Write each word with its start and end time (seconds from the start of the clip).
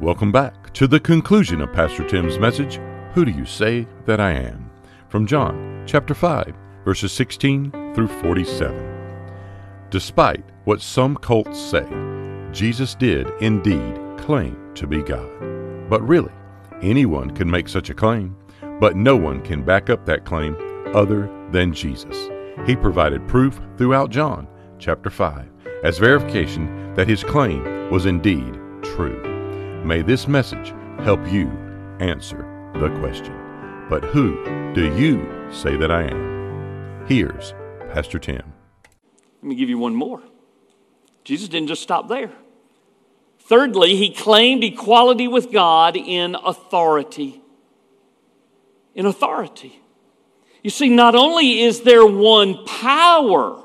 Welcome 0.00 0.30
back 0.30 0.72
to 0.74 0.86
the 0.86 1.00
conclusion 1.00 1.60
of 1.60 1.72
Pastor 1.72 2.06
Tim's 2.06 2.38
message 2.38 2.78
Who 3.14 3.24
Do 3.24 3.32
You 3.32 3.44
Say 3.44 3.84
That 4.06 4.20
I 4.20 4.30
Am? 4.30 4.70
from 5.08 5.26
John 5.26 5.82
chapter 5.88 6.14
5, 6.14 6.54
verses 6.84 7.10
16 7.10 7.72
through 7.96 8.06
47. 8.06 9.26
Despite 9.90 10.44
what 10.66 10.80
some 10.80 11.16
cults 11.16 11.60
say, 11.60 11.84
Jesus 12.52 12.94
did 12.94 13.28
indeed 13.40 13.98
claim 14.18 14.72
to 14.76 14.86
be 14.86 15.02
God. 15.02 15.28
But 15.90 16.06
really, 16.06 16.32
anyone 16.80 17.32
can 17.32 17.50
make 17.50 17.68
such 17.68 17.90
a 17.90 17.94
claim, 17.94 18.36
but 18.78 18.94
no 18.94 19.16
one 19.16 19.42
can 19.42 19.64
back 19.64 19.90
up 19.90 20.06
that 20.06 20.24
claim 20.24 20.56
other 20.94 21.28
than 21.50 21.74
Jesus. 21.74 22.28
He 22.66 22.76
provided 22.76 23.26
proof 23.26 23.60
throughout 23.76 24.10
John 24.10 24.46
chapter 24.78 25.10
5 25.10 25.48
as 25.82 25.98
verification 25.98 26.94
that 26.94 27.08
his 27.08 27.24
claim 27.24 27.90
was 27.90 28.06
indeed 28.06 28.60
true. 28.80 29.27
May 29.84 30.02
this 30.02 30.26
message 30.26 30.74
help 31.04 31.20
you 31.30 31.48
answer 32.00 32.72
the 32.74 32.90
question. 32.98 33.34
But 33.88 34.04
who 34.04 34.44
do 34.74 34.94
you 34.96 35.26
say 35.50 35.76
that 35.76 35.90
I 35.90 36.02
am? 36.02 37.06
Here's 37.06 37.54
Pastor 37.92 38.18
Tim. 38.18 38.52
Let 39.40 39.48
me 39.48 39.54
give 39.54 39.68
you 39.68 39.78
one 39.78 39.94
more. 39.94 40.20
Jesus 41.24 41.48
didn't 41.48 41.68
just 41.68 41.82
stop 41.82 42.08
there. 42.08 42.32
Thirdly, 43.38 43.96
he 43.96 44.10
claimed 44.10 44.64
equality 44.64 45.28
with 45.28 45.52
God 45.52 45.96
in 45.96 46.34
authority. 46.34 47.40
In 48.94 49.06
authority. 49.06 49.80
You 50.62 50.70
see, 50.70 50.88
not 50.88 51.14
only 51.14 51.60
is 51.60 51.82
there 51.82 52.04
one 52.04 52.64
power 52.66 53.62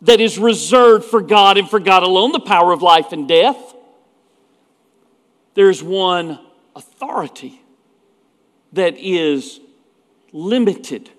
that 0.00 0.20
is 0.20 0.38
reserved 0.38 1.04
for 1.04 1.20
God 1.20 1.58
and 1.58 1.68
for 1.68 1.78
God 1.78 2.02
alone, 2.02 2.32
the 2.32 2.40
power 2.40 2.72
of 2.72 2.82
life 2.82 3.12
and 3.12 3.28
death, 3.28 3.74
there's 5.54 5.82
one 5.82 6.38
authority 6.74 7.60
that 8.72 8.96
is 8.96 9.60
limited 10.32 11.10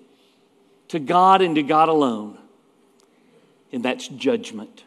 to 0.88 0.98
God 0.98 1.42
and 1.42 1.54
to 1.54 1.62
God 1.62 1.88
alone, 1.88 2.38
and 3.72 3.84
that's 3.84 4.08
judgment. 4.08 4.84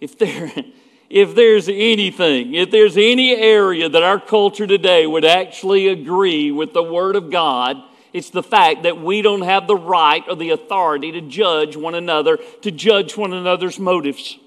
If 0.00 0.18
there, 0.18 0.52
if 1.10 1.34
there's 1.34 1.68
anything, 1.68 2.54
if 2.54 2.70
there's 2.70 2.96
any 2.96 3.34
area 3.36 3.88
that 3.88 4.02
our 4.02 4.20
culture 4.20 4.66
today 4.66 5.06
would 5.06 5.24
actually 5.24 5.88
agree 5.88 6.50
with 6.50 6.72
the 6.72 6.82
Word 6.82 7.16
of 7.16 7.30
God, 7.30 7.76
it's 8.12 8.30
the 8.30 8.42
fact 8.42 8.82
that 8.82 9.00
we 9.00 9.22
don't 9.22 9.42
have 9.42 9.66
the 9.66 9.76
right 9.76 10.24
or 10.28 10.34
the 10.34 10.50
authority 10.50 11.12
to 11.12 11.20
judge 11.20 11.76
one 11.76 11.94
another, 11.94 12.38
to 12.62 12.70
judge 12.70 13.16
one 13.16 13.32
another's 13.32 13.78
motives. 13.78 14.38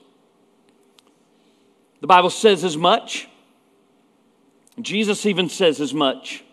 The 2.01 2.07
Bible 2.07 2.29
says 2.29 2.65
as 2.65 2.75
much. 2.75 3.29
Jesus 4.81 5.25
even 5.25 5.49
says 5.49 5.79
as 5.79 5.93
much. 5.93 6.43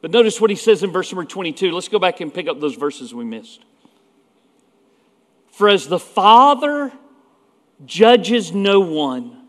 But 0.00 0.10
notice 0.10 0.40
what 0.40 0.50
he 0.50 0.56
says 0.56 0.82
in 0.82 0.90
verse 0.90 1.12
number 1.12 1.24
22. 1.24 1.70
Let's 1.72 1.88
go 1.88 1.98
back 1.98 2.20
and 2.20 2.32
pick 2.32 2.48
up 2.48 2.60
those 2.60 2.74
verses 2.74 3.14
we 3.14 3.24
missed. 3.24 3.64
For 5.52 5.68
as 5.68 5.88
the 5.88 5.98
Father 5.98 6.92
judges 7.84 8.52
no 8.52 8.80
one, 8.80 9.48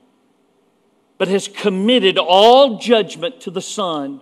but 1.18 1.28
has 1.28 1.48
committed 1.48 2.18
all 2.18 2.78
judgment 2.80 3.42
to 3.42 3.52
the 3.52 3.62
Son, 3.62 4.22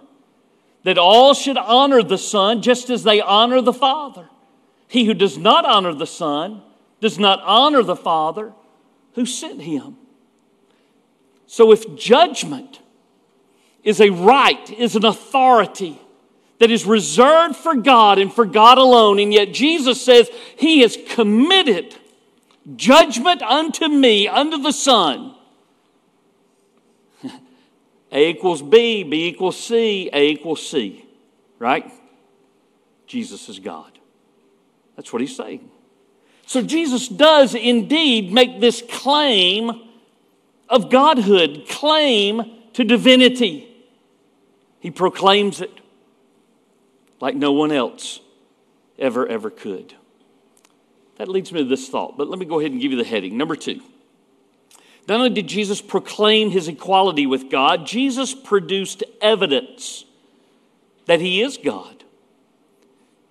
that 0.84 0.98
all 0.98 1.34
should 1.34 1.58
honor 1.58 2.04
the 2.04 2.18
Son 2.18 2.62
just 2.62 2.90
as 2.90 3.04
they 3.04 3.22
honor 3.22 3.62
the 3.62 3.74
Father. 3.74 4.30
He 4.88 5.06
who 5.06 5.14
does 5.14 5.38
not 5.38 5.66
honor 5.66 5.94
the 5.94 6.08
Son 6.08 6.62
does 7.02 7.18
not 7.18 7.42
honor 7.44 7.84
the 7.84 7.96
Father 7.96 8.54
who 9.14 9.26
sent 9.26 9.62
him. 9.62 9.98
So 11.48 11.72
if 11.72 11.96
judgment 11.96 12.80
is 13.84 14.02
a 14.02 14.10
right, 14.10 14.70
is 14.72 14.96
an 14.96 15.06
authority 15.06 16.00
that 16.60 16.70
is 16.70 16.86
reserved 16.86 17.56
for 17.56 17.76
God 17.76 18.20
and 18.20 18.32
for 18.32 18.46
God 18.46 18.78
alone. 18.78 19.20
And 19.20 19.34
yet 19.34 19.54
Jesus 19.54 20.04
says 20.04 20.30
he 20.58 20.82
has 20.82 20.98
committed 21.10 21.96
judgment 22.76 23.42
unto 23.42 23.88
me, 23.88 24.28
under 24.28 24.58
the 24.58 24.74
Son. 24.74 25.36
A 28.12 28.30
equals 28.30 28.62
B, 28.62 29.04
B 29.04 29.28
equals 29.28 29.62
C, 29.62 30.10
A 30.12 30.30
equals 30.30 30.68
C, 30.68 31.06
right? 31.58 31.92
Jesus 33.08 33.50
is 33.50 33.60
God. 33.60 33.98
That's 34.96 35.14
what 35.14 35.22
he's 35.22 35.36
saying. 35.36 35.70
So 36.46 36.62
Jesus 36.62 37.08
does 37.08 37.56
indeed 37.56 38.34
make 38.34 38.60
this 38.60 38.84
claim 38.90 39.72
of 40.68 40.90
godhood, 40.90 41.66
claim 41.70 42.44
to 42.74 42.84
divinity. 42.84 43.69
He 44.80 44.92
proclaims 44.92 45.62
it 45.62 45.72
like 47.20 47.36
no 47.36 47.52
one 47.52 47.72
else 47.72 48.22
ever, 48.98 49.28
ever 49.28 49.50
could. 49.50 49.94
That 51.18 51.28
leads 51.28 51.52
me 51.52 51.60
to 51.60 51.68
this 51.68 51.90
thought, 51.90 52.18
but 52.18 52.30
let 52.30 52.40
me 52.40 52.46
go 52.46 52.60
ahead 52.60 52.72
and 52.72 52.80
give 52.80 52.92
you 52.92 52.98
the 52.98 53.04
heading. 53.04 53.38
Number 53.38 53.56
two. 53.56 53.82
Not 55.08 55.16
only 55.16 55.32
did 55.32 55.48
Jesus 55.48 55.82
proclaim 55.82 56.52
his 56.52 56.68
equality 56.68 57.26
with 57.26 57.50
God, 57.50 57.88
Jesus 57.88 58.36
produced 58.36 59.04
evidence 59.22 60.06
that 61.08 61.20
he 61.20 61.42
is 61.42 61.58
God. 61.58 62.04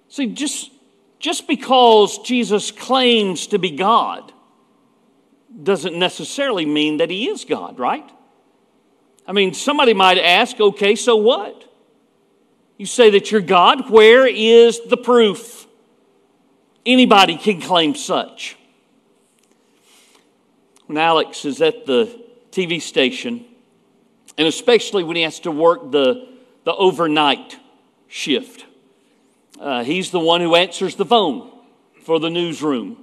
See, 0.08 0.26
just, 0.26 0.72
just 1.20 1.46
because 1.46 2.18
Jesus 2.18 2.72
claims 2.72 3.46
to 3.48 3.60
be 3.60 3.70
God 3.70 4.32
doesn't 5.62 5.96
necessarily 5.96 6.66
mean 6.66 6.96
that 6.96 7.10
he 7.10 7.28
is 7.28 7.44
God, 7.44 7.78
right? 7.78 8.10
I 9.28 9.32
mean, 9.32 9.52
somebody 9.52 9.92
might 9.92 10.16
ask, 10.16 10.58
okay, 10.58 10.96
so 10.96 11.16
what? 11.16 11.62
You 12.78 12.86
say 12.86 13.10
that 13.10 13.30
you're 13.30 13.42
God. 13.42 13.90
Where 13.90 14.26
is 14.26 14.80
the 14.88 14.96
proof? 14.96 15.66
Anybody 16.86 17.36
can 17.36 17.60
claim 17.60 17.94
such. 17.94 18.56
When 20.86 20.96
Alex 20.96 21.44
is 21.44 21.60
at 21.60 21.84
the 21.84 22.24
TV 22.50 22.80
station, 22.80 23.44
and 24.38 24.48
especially 24.48 25.04
when 25.04 25.16
he 25.16 25.22
has 25.22 25.40
to 25.40 25.50
work 25.50 25.90
the, 25.92 26.26
the 26.64 26.74
overnight 26.74 27.58
shift, 28.06 28.64
uh, 29.60 29.84
he's 29.84 30.10
the 30.10 30.20
one 30.20 30.40
who 30.40 30.54
answers 30.54 30.94
the 30.94 31.04
phone 31.04 31.50
for 32.02 32.18
the 32.18 32.30
newsroom. 32.30 32.96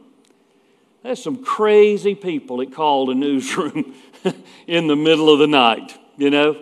There's 1.03 1.21
some 1.21 1.43
crazy 1.43 2.15
people 2.15 2.57
that 2.57 2.73
call 2.73 3.05
the 3.05 3.13
newsroom 3.13 3.93
in 4.65 4.87
the 4.87 4.95
middle 4.95 5.29
of 5.29 5.37
the 5.37 5.45
night 5.45 5.99
you 6.17 6.29
know? 6.29 6.61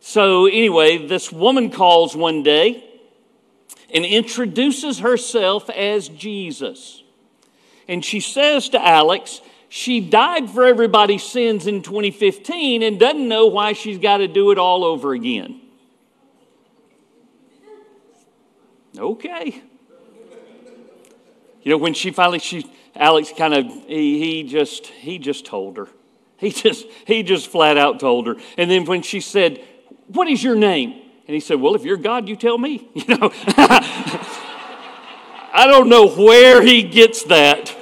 So, 0.00 0.46
anyway, 0.46 1.06
this 1.06 1.32
woman 1.32 1.70
calls 1.70 2.14
one 2.14 2.42
day 2.42 2.84
and 3.92 4.04
introduces 4.04 4.98
herself 4.98 5.70
as 5.70 6.08
Jesus. 6.08 7.02
And 7.88 8.04
she 8.04 8.20
says 8.20 8.68
to 8.70 8.84
Alex, 8.84 9.40
she 9.68 10.00
died 10.00 10.50
for 10.50 10.64
everybody's 10.64 11.22
sins 11.22 11.66
in 11.66 11.82
2015 11.82 12.82
and 12.82 13.00
doesn't 13.00 13.28
know 13.28 13.46
why 13.46 13.72
she's 13.72 13.98
got 13.98 14.18
to 14.18 14.28
do 14.28 14.50
it 14.50 14.58
all 14.58 14.84
over 14.84 15.12
again. 15.12 15.60
Okay. 18.96 19.62
You 21.62 21.70
know, 21.70 21.78
when 21.78 21.94
she 21.94 22.10
finally, 22.10 22.38
she, 22.38 22.70
Alex 22.94 23.32
kind 23.36 23.54
of, 23.54 23.66
he, 23.86 24.18
he 24.18 24.42
just, 24.44 24.86
he 24.86 25.18
just 25.18 25.46
told 25.46 25.78
her. 25.78 25.88
He 26.44 26.50
just, 26.50 26.86
he 27.06 27.22
just 27.22 27.48
flat 27.48 27.78
out 27.78 27.98
told 28.00 28.26
her. 28.26 28.36
And 28.58 28.70
then 28.70 28.84
when 28.84 29.00
she 29.00 29.20
said, 29.20 29.64
What 30.08 30.28
is 30.28 30.44
your 30.44 30.54
name? 30.54 30.90
And 31.26 31.34
he 31.34 31.40
said, 31.40 31.58
Well, 31.58 31.74
if 31.74 31.84
you're 31.84 31.96
God, 31.96 32.28
you 32.28 32.36
tell 32.36 32.58
me. 32.58 32.86
You 32.94 33.16
know, 33.16 33.30
I 35.56 35.66
don't 35.66 35.88
know 35.88 36.08
where 36.08 36.60
he 36.60 36.82
gets 36.82 37.22
that, 37.24 37.74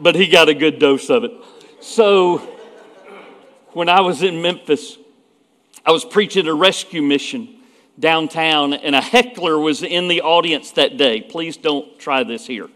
but 0.00 0.16
he 0.16 0.26
got 0.26 0.48
a 0.48 0.54
good 0.54 0.80
dose 0.80 1.10
of 1.10 1.22
it. 1.24 1.32
So 1.80 2.38
when 3.72 3.88
I 3.88 4.00
was 4.00 4.24
in 4.24 4.42
Memphis, 4.42 4.98
I 5.86 5.92
was 5.92 6.04
preaching 6.04 6.48
a 6.48 6.54
rescue 6.54 7.02
mission 7.02 7.60
downtown, 7.98 8.72
and 8.72 8.96
a 8.96 9.00
heckler 9.00 9.58
was 9.58 9.84
in 9.84 10.08
the 10.08 10.22
audience 10.22 10.72
that 10.72 10.96
day. 10.96 11.20
Please 11.20 11.56
don't 11.56 11.98
try 12.00 12.24
this 12.24 12.46
here. 12.46 12.68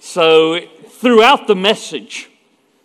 So 0.00 0.58
throughout 0.88 1.46
the 1.46 1.54
message, 1.54 2.30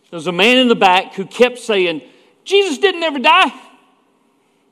there 0.10 0.18
was 0.18 0.28
a 0.28 0.32
man 0.32 0.58
in 0.58 0.68
the 0.68 0.76
back 0.76 1.16
who 1.16 1.26
kept 1.26 1.60
saying, 1.60 2.02
Jesus 2.46 2.78
didn't 2.78 3.04
ever 3.04 3.20
die. 3.20 3.52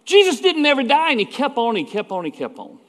Jesus 0.06 0.40
didn't 0.40 0.66
ever 0.66 0.84
die. 0.84 1.12
And 1.12 1.20
he 1.20 1.26
kept 1.26 1.58
on, 1.58 1.76
he 1.76 1.84
kept 1.84 2.12
on, 2.12 2.24
he 2.24 2.32
kept 2.32 2.58
on. 2.58 2.80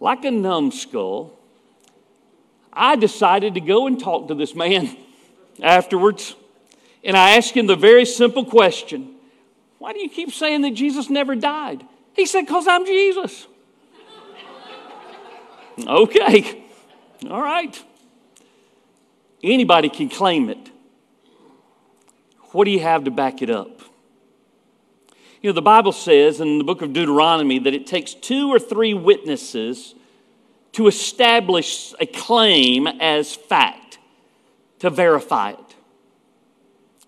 Like 0.00 0.24
a 0.24 0.30
numbskull, 0.30 1.38
I 2.72 2.96
decided 2.96 3.54
to 3.54 3.60
go 3.60 3.86
and 3.86 4.00
talk 4.00 4.28
to 4.28 4.34
this 4.34 4.54
man 4.54 4.96
afterwards. 5.62 6.34
And 7.04 7.16
I 7.16 7.36
asked 7.36 7.52
him 7.52 7.66
the 7.66 7.76
very 7.76 8.04
simple 8.04 8.44
question 8.44 9.14
Why 9.78 9.92
do 9.92 10.00
you 10.00 10.08
keep 10.08 10.32
saying 10.32 10.62
that 10.62 10.72
Jesus 10.72 11.08
never 11.08 11.36
died? 11.36 11.84
He 12.14 12.26
said, 12.26 12.42
Because 12.42 12.66
I'm 12.66 12.84
Jesus. 12.84 13.46
okay, 15.86 16.64
all 17.28 17.42
right. 17.42 17.80
Anybody 19.42 19.88
can 19.88 20.08
claim 20.08 20.50
it. 20.50 20.69
What 22.52 22.64
do 22.64 22.70
you 22.70 22.80
have 22.80 23.04
to 23.04 23.10
back 23.10 23.42
it 23.42 23.50
up? 23.50 23.80
You 25.40 25.50
know, 25.50 25.54
the 25.54 25.62
Bible 25.62 25.92
says 25.92 26.40
in 26.40 26.58
the 26.58 26.64
book 26.64 26.82
of 26.82 26.92
Deuteronomy 26.92 27.58
that 27.60 27.72
it 27.72 27.86
takes 27.86 28.12
two 28.12 28.48
or 28.50 28.58
three 28.58 28.92
witnesses 28.92 29.94
to 30.72 30.86
establish 30.86 31.94
a 31.98 32.06
claim 32.06 32.86
as 32.86 33.34
fact, 33.34 33.98
to 34.80 34.90
verify 34.90 35.50
it. 35.50 35.76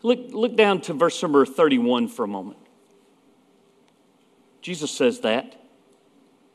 Look, 0.02 0.18
look 0.30 0.56
down 0.56 0.80
to 0.82 0.94
verse 0.94 1.20
number 1.22 1.44
31 1.44 2.08
for 2.08 2.24
a 2.24 2.28
moment. 2.28 2.58
Jesus 4.62 4.90
says 4.90 5.20
that. 5.20 5.58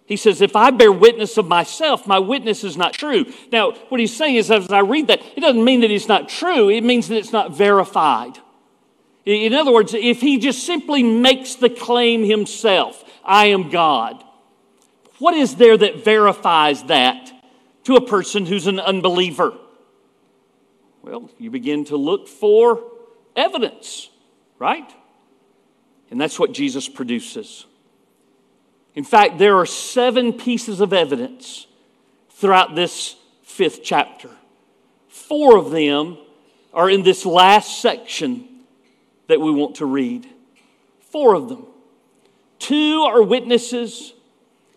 He 0.05 0.15
says, 0.15 0.41
If 0.41 0.55
I 0.55 0.71
bear 0.71 0.91
witness 0.91 1.37
of 1.37 1.47
myself, 1.47 2.07
my 2.07 2.19
witness 2.19 2.63
is 2.63 2.77
not 2.77 2.93
true. 2.93 3.25
Now, 3.51 3.73
what 3.89 3.99
he's 3.99 4.15
saying 4.15 4.35
is, 4.35 4.49
as 4.49 4.71
I 4.71 4.79
read 4.79 5.07
that, 5.07 5.21
it 5.35 5.41
doesn't 5.41 5.63
mean 5.63 5.81
that 5.81 5.91
it's 5.91 6.07
not 6.07 6.27
true, 6.29 6.69
it 6.69 6.83
means 6.83 7.09
that 7.09 7.17
it's 7.17 7.33
not 7.33 7.55
verified. 7.55 8.39
In 9.27 9.53
other 9.53 9.73
words, 9.73 9.93
if 9.93 10.21
he 10.21 10.37
just 10.37 10.65
simply 10.65 11.03
makes 11.03 11.55
the 11.55 11.69
claim 11.69 12.23
himself, 12.23 13.03
I 13.25 13.47
am 13.47 13.69
God, 13.69 14.23
what 15.19 15.33
is 15.33 15.57
there 15.57 15.75
that 15.75 16.05
verifies 16.05 16.83
that 16.83 17.33
to 17.83 17.97
a 17.97 18.07
person 18.07 18.45
who's 18.45 18.67
an 18.67 18.79
unbeliever? 18.79 19.53
Well, 21.01 21.29
you 21.37 21.51
begin 21.51 21.83
to 21.85 21.97
look 21.97 22.29
for 22.29 22.81
evidence, 23.35 24.09
right? 24.59 24.89
And 26.09 26.21
that's 26.21 26.39
what 26.39 26.53
Jesus 26.53 26.87
produces. 26.87 27.65
In 28.95 29.03
fact, 29.03 29.39
there 29.39 29.57
are 29.57 29.65
seven 29.65 30.31
pieces 30.31 30.79
of 30.79 30.93
evidence 30.93 31.67
throughout 32.29 32.75
this 32.75 33.17
fifth 33.43 33.81
chapter. 33.83 34.29
Four 35.09 35.57
of 35.57 35.71
them 35.71 36.17
are 36.73 36.89
in 36.89 37.03
this 37.03 37.25
last 37.25 37.81
section 37.81 38.53
that 39.27 39.39
we 39.39 39.51
want 39.51 39.75
to 39.75 39.85
read. 39.85 40.27
Four 40.99 41.35
of 41.35 41.49
them. 41.49 41.65
Two 42.59 43.03
are 43.07 43.21
witnesses, 43.21 44.13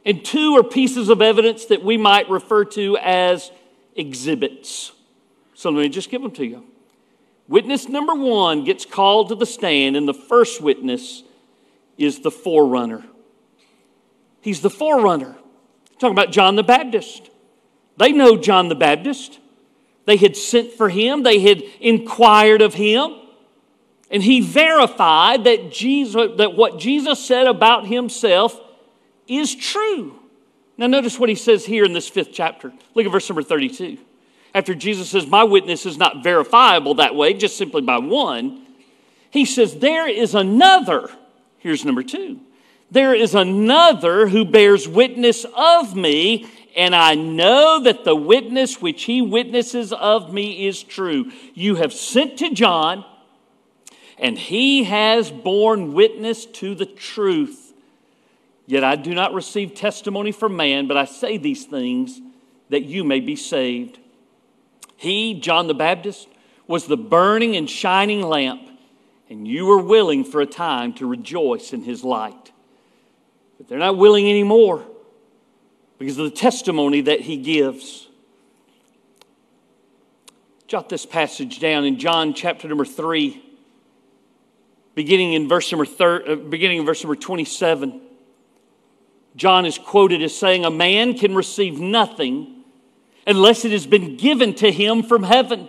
and 0.04 0.24
two 0.24 0.56
are 0.56 0.62
pieces 0.62 1.08
of 1.08 1.22
evidence 1.22 1.66
that 1.66 1.82
we 1.82 1.96
might 1.96 2.28
refer 2.28 2.64
to 2.66 2.96
as 2.98 3.50
exhibits. 3.96 4.92
So 5.54 5.70
let 5.70 5.82
me 5.82 5.88
just 5.88 6.10
give 6.10 6.22
them 6.22 6.32
to 6.32 6.46
you. 6.46 6.64
Witness 7.48 7.88
number 7.88 8.14
one 8.14 8.64
gets 8.64 8.84
called 8.84 9.28
to 9.30 9.34
the 9.34 9.46
stand, 9.46 9.96
and 9.96 10.06
the 10.06 10.14
first 10.14 10.60
witness 10.60 11.22
is 11.98 12.20
the 12.20 12.30
forerunner. 12.30 13.04
He's 14.40 14.60
the 14.60 14.70
forerunner. 14.70 15.36
Talking 15.98 16.16
about 16.16 16.32
John 16.32 16.56
the 16.56 16.62
Baptist. 16.62 17.28
They 17.98 18.12
know 18.12 18.38
John 18.38 18.68
the 18.68 18.74
Baptist. 18.74 19.38
They 20.06 20.16
had 20.16 20.36
sent 20.36 20.72
for 20.72 20.88
him, 20.88 21.22
they 21.22 21.40
had 21.40 21.62
inquired 21.80 22.62
of 22.62 22.74
him. 22.74 23.16
And 24.10 24.22
he 24.22 24.40
verified 24.40 25.44
that, 25.44 25.70
Jesus, 25.70 26.32
that 26.38 26.56
what 26.56 26.78
Jesus 26.78 27.24
said 27.24 27.46
about 27.46 27.86
himself 27.86 28.58
is 29.28 29.54
true. 29.54 30.18
Now, 30.76 30.86
notice 30.86 31.18
what 31.18 31.28
he 31.28 31.34
says 31.34 31.64
here 31.64 31.84
in 31.84 31.92
this 31.92 32.08
fifth 32.08 32.30
chapter. 32.32 32.72
Look 32.94 33.06
at 33.06 33.12
verse 33.12 33.28
number 33.28 33.42
32. 33.42 33.98
After 34.54 34.74
Jesus 34.74 35.10
says, 35.10 35.26
My 35.26 35.44
witness 35.44 35.86
is 35.86 35.96
not 35.96 36.24
verifiable 36.24 36.94
that 36.94 37.14
way, 37.14 37.34
just 37.34 37.56
simply 37.56 37.82
by 37.82 37.98
one, 37.98 38.66
he 39.30 39.44
says, 39.44 39.76
There 39.76 40.08
is 40.08 40.34
another. 40.34 41.10
Here's 41.58 41.84
number 41.84 42.02
two 42.02 42.40
there 42.90 43.14
is 43.14 43.34
another 43.34 44.26
who 44.26 44.44
bears 44.44 44.88
witness 44.88 45.46
of 45.56 45.94
me, 45.94 46.48
and 46.76 46.94
I 46.94 47.14
know 47.14 47.80
that 47.84 48.04
the 48.04 48.16
witness 48.16 48.82
which 48.82 49.04
he 49.04 49.22
witnesses 49.22 49.92
of 49.92 50.32
me 50.32 50.66
is 50.66 50.82
true. 50.82 51.30
You 51.54 51.76
have 51.76 51.92
sent 51.92 52.38
to 52.38 52.50
John, 52.52 53.04
and 54.20 54.38
he 54.38 54.84
has 54.84 55.30
borne 55.30 55.94
witness 55.94 56.44
to 56.44 56.74
the 56.74 56.84
truth. 56.84 57.72
Yet 58.66 58.84
I 58.84 58.94
do 58.94 59.14
not 59.14 59.32
receive 59.32 59.74
testimony 59.74 60.30
from 60.30 60.56
man, 60.56 60.86
but 60.86 60.96
I 60.98 61.06
say 61.06 61.38
these 61.38 61.64
things 61.64 62.20
that 62.68 62.84
you 62.84 63.02
may 63.02 63.20
be 63.20 63.34
saved. 63.34 63.98
He, 64.96 65.40
John 65.40 65.66
the 65.66 65.74
Baptist, 65.74 66.28
was 66.66 66.86
the 66.86 66.98
burning 66.98 67.56
and 67.56 67.68
shining 67.68 68.22
lamp, 68.22 68.60
and 69.30 69.48
you 69.48 69.64
were 69.64 69.82
willing 69.82 70.22
for 70.22 70.42
a 70.42 70.46
time 70.46 70.92
to 70.94 71.06
rejoice 71.06 71.72
in 71.72 71.82
his 71.82 72.04
light. 72.04 72.52
But 73.56 73.68
they're 73.68 73.78
not 73.78 73.96
willing 73.96 74.28
anymore 74.28 74.84
because 75.98 76.18
of 76.18 76.26
the 76.26 76.36
testimony 76.36 77.00
that 77.00 77.22
he 77.22 77.38
gives. 77.38 78.06
Jot 80.66 80.90
this 80.90 81.06
passage 81.06 81.58
down 81.58 81.84
in 81.86 81.98
John 81.98 82.34
chapter 82.34 82.68
number 82.68 82.84
3, 82.84 83.49
beginning 85.02 85.32
in 85.34 85.48
verse 85.48 85.70
number, 85.70 85.86
thir- 85.86 86.24
uh, 86.26 86.36
beginning 86.36 86.78
in 86.78 86.86
verse 86.86 87.02
number 87.02 87.16
27. 87.16 88.00
John 89.36 89.66
is 89.66 89.78
quoted 89.78 90.22
as 90.22 90.36
saying, 90.36 90.64
A 90.64 90.70
man 90.70 91.14
can 91.14 91.34
receive 91.34 91.78
nothing 91.78 92.64
unless 93.26 93.64
it 93.64 93.72
has 93.72 93.86
been 93.86 94.16
given 94.16 94.54
to 94.54 94.70
him 94.70 95.02
from 95.02 95.22
heaven. 95.22 95.68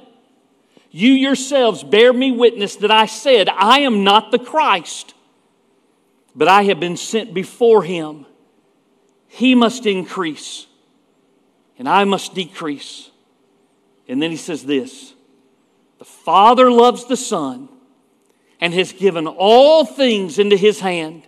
You 0.89 1.12
yourselves 1.12 1.83
bear 1.83 2.12
me 2.12 2.31
witness 2.31 2.78
that 2.78 2.92
I 2.92 3.06
said, 3.06 3.48
I 3.50 3.81
am 3.81 4.04
not 4.04 4.31
the 4.31 4.39
Christ 4.39 5.13
but 6.36 6.48
I 6.48 6.63
have 6.63 6.80
been 6.80 6.98
sent 6.98 7.34
before 7.34 7.84
him. 7.84 8.25
He 9.27 9.56
must 9.56 9.86
increase, 9.86 10.68
and 11.77 11.88
I 11.88 12.04
must 12.04 12.34
decrease. 12.34 13.10
And 14.07 14.22
then 14.22 14.31
he 14.31 14.38
says 14.38 14.63
this 14.63 15.13
The 16.00 16.06
Father 16.06 16.72
loves 16.72 17.06
the 17.06 17.18
Son 17.18 17.69
and 18.62 18.74
has 18.74 18.94
given 18.94 19.28
all 19.28 19.84
things 19.84 20.40
into 20.40 20.56
his 20.56 20.80
hand. 20.80 21.24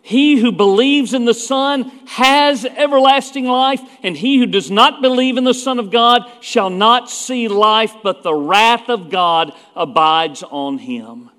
He 0.00 0.40
who 0.40 0.52
believes 0.52 1.14
in 1.14 1.24
the 1.24 1.34
Son 1.34 1.90
has 2.06 2.64
everlasting 2.64 3.44
life, 3.44 3.80
and 4.02 4.16
he 4.16 4.38
who 4.38 4.46
does 4.46 4.70
not 4.70 5.02
believe 5.02 5.36
in 5.36 5.44
the 5.44 5.52
Son 5.52 5.78
of 5.78 5.90
God 5.90 6.22
shall 6.40 6.70
not 6.70 7.10
see 7.10 7.48
life, 7.48 7.92
but 8.02 8.22
the 8.22 8.34
wrath 8.34 8.88
of 8.88 9.10
God 9.10 9.52
abides 9.74 10.42
on 10.44 10.78
him. 10.78 11.30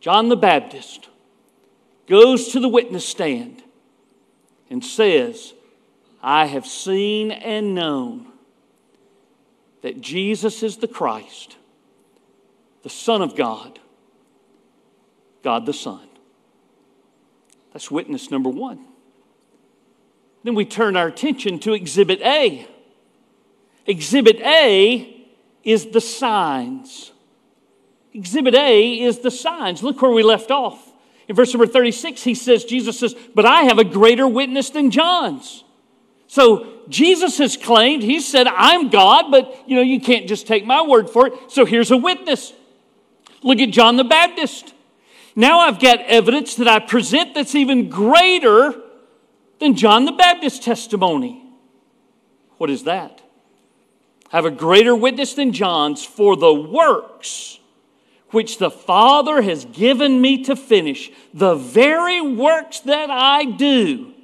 John 0.00 0.28
the 0.28 0.36
Baptist 0.36 1.08
goes 2.06 2.48
to 2.48 2.60
the 2.60 2.68
witness 2.68 3.08
stand 3.08 3.62
and 4.70 4.84
says, 4.84 5.54
I 6.22 6.46
have 6.46 6.66
seen 6.66 7.30
and 7.32 7.74
known 7.74 8.26
that 9.80 10.00
Jesus 10.00 10.62
is 10.62 10.76
the 10.76 10.88
Christ, 10.88 11.56
the 12.82 12.90
Son 12.90 13.22
of 13.22 13.34
God, 13.34 13.78
God 15.46 15.64
the 15.64 15.72
Son. 15.72 16.08
That's 17.72 17.88
witness 17.88 18.32
number 18.32 18.48
one. 18.48 18.84
Then 20.42 20.56
we 20.56 20.64
turn 20.64 20.96
our 20.96 21.06
attention 21.06 21.60
to 21.60 21.72
Exhibit 21.72 22.20
A. 22.22 22.66
Exhibit 23.86 24.40
A 24.40 25.24
is 25.62 25.86
the 25.92 26.00
signs. 26.00 27.12
Exhibit 28.12 28.56
A 28.56 29.00
is 29.00 29.20
the 29.20 29.30
signs. 29.30 29.84
Look 29.84 30.02
where 30.02 30.10
we 30.10 30.24
left 30.24 30.50
off. 30.50 30.84
In 31.28 31.36
verse 31.36 31.54
number 31.54 31.68
36, 31.68 32.24
he 32.24 32.34
says, 32.34 32.64
Jesus 32.64 32.98
says, 32.98 33.14
But 33.32 33.46
I 33.46 33.62
have 33.62 33.78
a 33.78 33.84
greater 33.84 34.26
witness 34.26 34.70
than 34.70 34.90
John's. 34.90 35.62
So 36.26 36.80
Jesus 36.88 37.38
has 37.38 37.56
claimed, 37.56 38.02
he 38.02 38.18
said, 38.18 38.48
I'm 38.48 38.90
God, 38.90 39.30
but 39.30 39.62
you 39.68 39.76
know, 39.76 39.82
you 39.82 40.00
can't 40.00 40.26
just 40.26 40.48
take 40.48 40.66
my 40.66 40.82
word 40.82 41.08
for 41.08 41.28
it. 41.28 41.34
So 41.52 41.64
here's 41.64 41.92
a 41.92 41.96
witness. 41.96 42.52
Look 43.44 43.60
at 43.60 43.70
John 43.70 43.94
the 43.94 44.02
Baptist. 44.02 44.72
Now 45.36 45.60
I've 45.60 45.78
got 45.78 46.00
evidence 46.00 46.56
that 46.56 46.66
I 46.66 46.78
present 46.78 47.34
that's 47.34 47.54
even 47.54 47.90
greater 47.90 48.74
than 49.60 49.74
John 49.74 50.06
the 50.06 50.12
Baptist's 50.12 50.64
testimony. 50.64 51.44
What 52.56 52.70
is 52.70 52.84
that? 52.84 53.20
I 54.32 54.36
have 54.36 54.46
a 54.46 54.50
greater 54.50 54.96
witness 54.96 55.34
than 55.34 55.52
John's 55.52 56.04
for 56.04 56.36
the 56.36 56.52
works 56.52 57.60
which 58.30 58.58
the 58.58 58.70
Father 58.70 59.42
has 59.42 59.66
given 59.66 60.20
me 60.20 60.42
to 60.44 60.56
finish, 60.56 61.12
the 61.32 61.54
very 61.54 62.20
works 62.20 62.80
that 62.80 63.10
I 63.10 63.44
do 63.44 64.14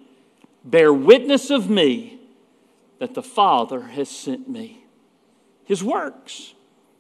bear 0.65 0.93
witness 0.93 1.51
of 1.51 1.69
me 1.69 2.21
that 2.99 3.15
the 3.15 3.23
Father 3.23 3.83
has 3.83 4.09
sent 4.09 4.49
me. 4.49 4.85
His 5.65 5.85
works, 5.85 6.55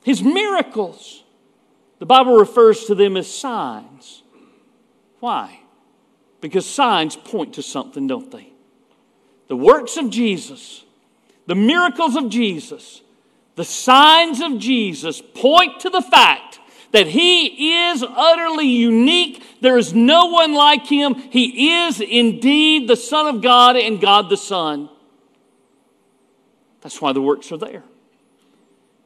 His 0.04 0.22
miracles. 0.22 1.21
The 2.02 2.06
Bible 2.06 2.34
refers 2.34 2.86
to 2.86 2.96
them 2.96 3.16
as 3.16 3.32
signs. 3.32 4.24
Why? 5.20 5.60
Because 6.40 6.66
signs 6.66 7.14
point 7.14 7.54
to 7.54 7.62
something, 7.62 8.08
don't 8.08 8.28
they? 8.28 8.52
The 9.46 9.54
works 9.54 9.96
of 9.96 10.10
Jesus, 10.10 10.84
the 11.46 11.54
miracles 11.54 12.16
of 12.16 12.28
Jesus, 12.28 13.02
the 13.54 13.64
signs 13.64 14.40
of 14.40 14.58
Jesus 14.58 15.22
point 15.22 15.78
to 15.82 15.90
the 15.90 16.02
fact 16.02 16.58
that 16.90 17.06
he 17.06 17.72
is 17.72 18.02
utterly 18.02 18.66
unique. 18.66 19.44
There 19.60 19.78
is 19.78 19.94
no 19.94 20.26
one 20.26 20.54
like 20.54 20.84
him. 20.84 21.14
He 21.14 21.84
is 21.84 22.00
indeed 22.00 22.88
the 22.88 22.96
Son 22.96 23.32
of 23.32 23.42
God 23.42 23.76
and 23.76 24.00
God 24.00 24.28
the 24.28 24.36
Son. 24.36 24.88
That's 26.80 27.00
why 27.00 27.12
the 27.12 27.22
works 27.22 27.52
are 27.52 27.58
there. 27.58 27.84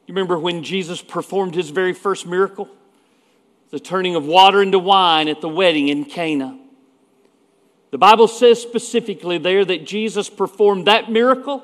You 0.07 0.15
remember 0.15 0.39
when 0.39 0.63
Jesus 0.63 0.99
performed 0.99 1.53
his 1.53 1.69
very 1.69 1.93
first 1.93 2.25
miracle? 2.25 2.71
The 3.69 3.79
turning 3.79 4.15
of 4.15 4.25
water 4.25 4.61
into 4.61 4.79
wine 4.79 5.27
at 5.27 5.41
the 5.41 5.49
wedding 5.49 5.89
in 5.89 6.05
Cana. 6.05 6.57
The 7.91 7.97
Bible 7.97 8.27
says 8.27 8.61
specifically 8.61 9.37
there 9.37 9.65
that 9.65 9.85
Jesus 9.85 10.29
performed 10.29 10.87
that 10.87 11.11
miracle 11.11 11.63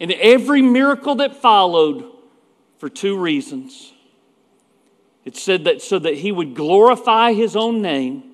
and 0.00 0.12
every 0.12 0.62
miracle 0.62 1.16
that 1.16 1.36
followed 1.36 2.10
for 2.78 2.88
two 2.88 3.16
reasons. 3.16 3.92
It 5.24 5.36
said 5.36 5.64
that 5.64 5.80
so 5.80 5.98
that 5.98 6.16
he 6.16 6.32
would 6.32 6.54
glorify 6.54 7.32
his 7.32 7.56
own 7.56 7.80
name, 7.80 8.24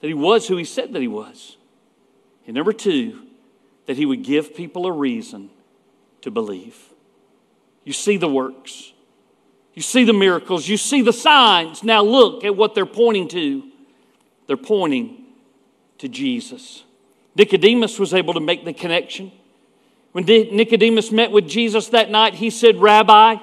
that 0.00 0.08
he 0.08 0.14
was 0.14 0.48
who 0.48 0.56
he 0.56 0.64
said 0.64 0.92
that 0.92 1.00
he 1.00 1.08
was. 1.08 1.56
And 2.46 2.54
number 2.54 2.72
two, 2.72 3.26
that 3.86 3.96
he 3.96 4.06
would 4.06 4.22
give 4.22 4.54
people 4.54 4.86
a 4.86 4.92
reason 4.92 5.50
to 6.22 6.30
believe. 6.30 6.76
You 7.84 7.92
see 7.92 8.16
the 8.16 8.28
works, 8.28 8.92
you 9.80 9.84
see 9.84 10.04
the 10.04 10.12
miracles, 10.12 10.68
you 10.68 10.76
see 10.76 11.00
the 11.00 11.10
signs. 11.10 11.82
Now 11.82 12.02
look 12.02 12.44
at 12.44 12.54
what 12.54 12.74
they're 12.74 12.84
pointing 12.84 13.28
to. 13.28 13.62
They're 14.46 14.58
pointing 14.58 15.24
to 15.96 16.06
Jesus. 16.06 16.84
Nicodemus 17.34 17.98
was 17.98 18.12
able 18.12 18.34
to 18.34 18.40
make 18.40 18.66
the 18.66 18.74
connection. 18.74 19.32
When 20.12 20.26
Nicodemus 20.26 21.10
met 21.10 21.30
with 21.30 21.48
Jesus 21.48 21.88
that 21.88 22.10
night, 22.10 22.34
he 22.34 22.50
said, 22.50 22.76
Rabbi, 22.76 23.36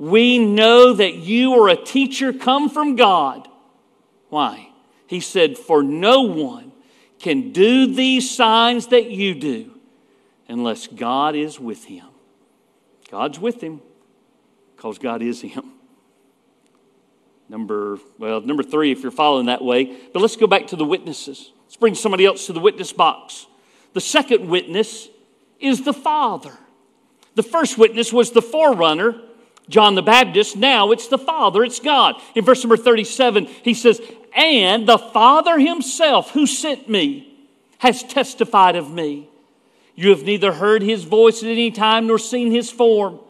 we 0.00 0.38
know 0.38 0.92
that 0.92 1.14
you 1.14 1.52
are 1.52 1.68
a 1.68 1.76
teacher 1.76 2.32
come 2.32 2.68
from 2.68 2.96
God. 2.96 3.46
Why? 4.28 4.70
He 5.06 5.20
said, 5.20 5.56
For 5.56 5.84
no 5.84 6.22
one 6.22 6.72
can 7.20 7.52
do 7.52 7.86
these 7.86 8.28
signs 8.28 8.88
that 8.88 9.12
you 9.12 9.36
do 9.36 9.70
unless 10.48 10.88
God 10.88 11.36
is 11.36 11.60
with 11.60 11.84
him. 11.84 12.06
God's 13.08 13.38
with 13.38 13.60
him 13.60 13.82
because 14.80 14.98
God 14.98 15.20
is 15.20 15.42
him. 15.42 15.72
Number, 17.50 17.98
well, 18.16 18.40
number 18.40 18.62
three, 18.62 18.90
if 18.92 19.02
you're 19.02 19.12
following 19.12 19.44
that 19.44 19.62
way. 19.62 19.94
But 20.14 20.22
let's 20.22 20.36
go 20.36 20.46
back 20.46 20.68
to 20.68 20.76
the 20.76 20.86
witnesses. 20.86 21.52
Let's 21.64 21.76
bring 21.76 21.94
somebody 21.94 22.24
else 22.24 22.46
to 22.46 22.54
the 22.54 22.60
witness 22.60 22.90
box. 22.90 23.46
The 23.92 24.00
second 24.00 24.48
witness 24.48 25.08
is 25.58 25.82
the 25.82 25.92
Father. 25.92 26.56
The 27.34 27.42
first 27.42 27.76
witness 27.76 28.10
was 28.10 28.30
the 28.30 28.40
forerunner, 28.40 29.20
John 29.68 29.96
the 29.96 30.02
Baptist. 30.02 30.56
Now 30.56 30.92
it's 30.92 31.08
the 31.08 31.18
Father, 31.18 31.62
it's 31.62 31.80
God. 31.80 32.14
In 32.34 32.42
verse 32.42 32.64
number 32.64 32.78
37, 32.78 33.48
he 33.62 33.74
says, 33.74 34.00
And 34.34 34.88
the 34.88 34.96
Father 34.96 35.58
himself 35.58 36.30
who 36.30 36.46
sent 36.46 36.88
me 36.88 37.38
has 37.78 38.02
testified 38.02 38.76
of 38.76 38.90
me. 38.90 39.28
You 39.94 40.08
have 40.08 40.22
neither 40.22 40.54
heard 40.54 40.80
his 40.82 41.04
voice 41.04 41.42
at 41.42 41.50
any 41.50 41.70
time 41.70 42.06
nor 42.06 42.18
seen 42.18 42.50
his 42.50 42.70
form, 42.70 43.20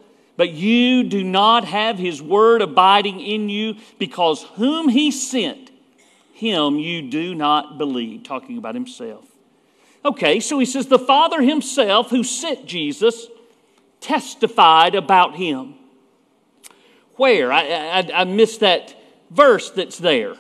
but 0.41 0.53
you 0.53 1.05
do 1.05 1.23
not 1.23 1.67
have 1.67 1.99
his 1.99 2.23
word 2.23 2.63
abiding 2.63 3.21
in 3.21 3.51
you 3.51 3.77
because 3.99 4.45
whom 4.55 4.89
he 4.89 5.11
sent, 5.11 5.71
him 6.33 6.79
you 6.79 7.03
do 7.11 7.35
not 7.35 7.77
believe. 7.77 8.23
Talking 8.23 8.57
about 8.57 8.75
himself. 8.75 9.27
Okay, 10.03 10.41
so 10.41 10.59
he 10.59 10.65
says, 10.65 10.87
The 10.87 10.99
Father 10.99 11.43
himself 11.43 12.09
who 12.09 12.25
sent 12.25 12.65
Jesus 12.65 13.27
testified 14.01 14.95
about 14.95 15.37
him. 15.37 15.75
Where? 17.17 17.53
I, 17.53 17.61
I, 17.67 18.11
I 18.15 18.25
missed 18.25 18.61
that 18.61 18.99
verse 19.31 19.69
that's 19.69 19.99
there. 19.99 20.37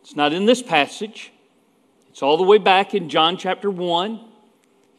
It's 0.00 0.16
not 0.16 0.32
in 0.32 0.46
this 0.46 0.64
passage, 0.64 1.30
it's 2.10 2.24
all 2.24 2.38
the 2.38 2.42
way 2.42 2.58
back 2.58 2.92
in 2.92 3.08
John 3.08 3.36
chapter 3.36 3.70
1. 3.70 4.27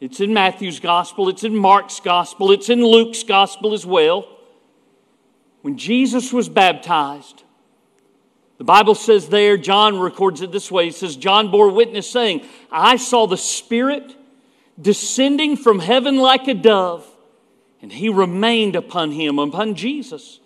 It's 0.00 0.20
in 0.20 0.32
Matthew's 0.32 0.80
gospel, 0.80 1.28
it's 1.28 1.44
in 1.44 1.54
Mark's 1.54 2.00
gospel, 2.00 2.50
it's 2.52 2.70
in 2.70 2.82
Luke's 2.82 3.22
gospel 3.22 3.74
as 3.74 3.84
well. 3.84 4.26
When 5.60 5.76
Jesus 5.76 6.32
was 6.32 6.48
baptized, 6.48 7.44
the 8.56 8.64
Bible 8.64 8.94
says 8.94 9.28
there, 9.28 9.58
John 9.58 9.98
records 9.98 10.40
it 10.40 10.52
this 10.52 10.70
way. 10.70 10.86
He 10.86 10.90
says, 10.90 11.16
John 11.16 11.50
bore 11.50 11.70
witness 11.70 12.10
saying, 12.10 12.46
I 12.70 12.96
saw 12.96 13.26
the 13.26 13.36
Spirit 13.36 14.16
descending 14.80 15.56
from 15.56 15.78
heaven 15.78 16.16
like 16.16 16.48
a 16.48 16.54
dove, 16.54 17.06
and 17.82 17.92
he 17.92 18.08
remained 18.08 18.76
upon 18.76 19.12
him, 19.12 19.38
upon 19.38 19.74
Jesus. 19.74 20.40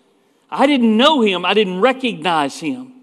I 0.49 0.67
didn't 0.67 0.95
know 0.95 1.21
him, 1.21 1.45
I 1.45 1.53
didn't 1.53 1.79
recognize 1.79 2.59
him. 2.59 2.94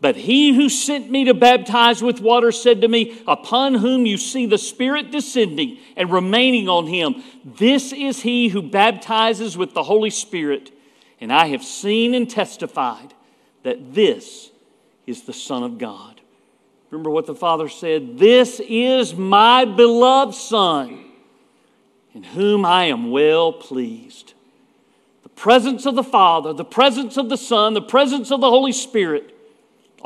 But 0.00 0.16
he 0.16 0.54
who 0.54 0.68
sent 0.68 1.10
me 1.10 1.24
to 1.24 1.34
baptize 1.34 2.02
with 2.02 2.20
water 2.20 2.52
said 2.52 2.82
to 2.82 2.88
me, 2.88 3.22
Upon 3.26 3.74
whom 3.74 4.04
you 4.04 4.18
see 4.18 4.46
the 4.46 4.58
Spirit 4.58 5.10
descending 5.10 5.78
and 5.96 6.12
remaining 6.12 6.68
on 6.68 6.86
him, 6.86 7.22
this 7.44 7.92
is 7.92 8.20
he 8.20 8.48
who 8.48 8.60
baptizes 8.60 9.56
with 9.56 9.72
the 9.72 9.82
Holy 9.82 10.10
Spirit. 10.10 10.70
And 11.20 11.32
I 11.32 11.46
have 11.46 11.64
seen 11.64 12.14
and 12.14 12.28
testified 12.28 13.14
that 13.62 13.94
this 13.94 14.50
is 15.06 15.22
the 15.22 15.32
Son 15.32 15.62
of 15.62 15.78
God. 15.78 16.20
Remember 16.90 17.10
what 17.10 17.26
the 17.26 17.34
Father 17.34 17.68
said? 17.68 18.18
This 18.18 18.60
is 18.60 19.14
my 19.14 19.64
beloved 19.64 20.34
Son, 20.34 21.04
in 22.14 22.22
whom 22.22 22.64
I 22.64 22.84
am 22.84 23.10
well 23.10 23.52
pleased. 23.52 24.34
The 25.22 25.28
presence 25.30 25.86
of 25.86 25.94
the 25.94 26.04
Father, 26.04 26.52
the 26.52 26.64
presence 26.64 27.16
of 27.16 27.28
the 27.28 27.36
Son, 27.36 27.74
the 27.74 27.82
presence 27.82 28.30
of 28.30 28.40
the 28.40 28.50
Holy 28.50 28.72
Spirit, 28.72 29.35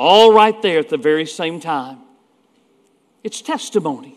all 0.01 0.33
right 0.33 0.63
there 0.63 0.79
at 0.79 0.89
the 0.89 0.97
very 0.97 1.27
same 1.27 1.61
time. 1.61 1.99
It's 3.23 3.43
testimony. 3.43 4.17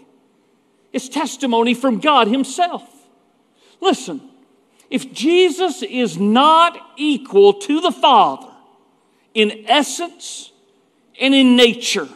It's 0.94 1.10
testimony 1.10 1.74
from 1.74 2.00
God 2.00 2.30
Himself. 2.30 2.90
Listen, 3.82 4.22
if 4.90 5.12
Jesus 5.12 5.84
is 5.84 6.18
not 6.18 6.80
equal 6.96 7.56
to 7.56 7.82
the 7.82 7.92
Father, 7.92 8.50
in 9.34 9.66
essence 9.68 10.54
and 11.20 11.36
in 11.36 11.58
nature, 11.58 12.08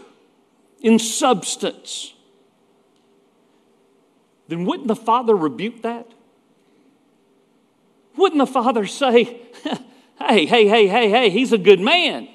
in 0.79 0.97
substance, 0.97 2.13
then 4.47 4.63
wouldn't 4.63 4.87
the 4.87 4.95
Father 4.95 5.35
rebuke 5.35 5.81
that? 5.81 6.07
Wouldn't 8.15 8.39
the 8.39 8.47
Father 8.47 8.85
say, 8.85 9.41
hey, 10.19 10.45
hey, 10.45 10.69
hey, 10.69 10.87
hey, 10.87 11.09
hey, 11.09 11.29
he's 11.29 11.51
a 11.51 11.57
good 11.57 11.81
man. 11.81 12.29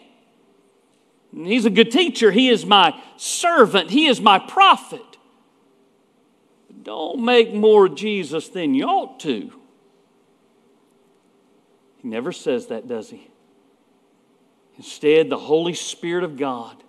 He's 1.34 1.64
a 1.64 1.70
good 1.70 1.90
teacher. 1.90 2.30
He 2.30 2.48
is 2.48 2.66
my 2.66 3.00
servant. 3.16 3.90
He 3.90 4.06
is 4.06 4.20
my 4.20 4.38
prophet. 4.38 5.02
Don't 6.82 7.24
make 7.24 7.54
more 7.54 7.88
Jesus 7.88 8.48
than 8.48 8.74
you 8.74 8.86
ought 8.86 9.20
to. 9.20 9.52
He 11.98 12.08
never 12.08 12.32
says 12.32 12.66
that, 12.66 12.88
does 12.88 13.10
he? 13.10 13.30
Instead, 14.76 15.30
the 15.30 15.38
Holy 15.38 15.74
Spirit 15.74 16.24
of 16.24 16.36
God 16.36 16.82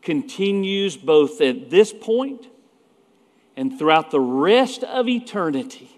continues 0.00 0.96
both 0.96 1.40
at 1.40 1.70
this 1.70 1.92
point 1.92 2.48
and 3.56 3.78
throughout 3.78 4.10
the 4.10 4.20
rest 4.20 4.82
of 4.82 5.08
eternity 5.08 5.90